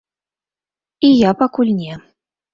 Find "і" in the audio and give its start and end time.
1.11-1.13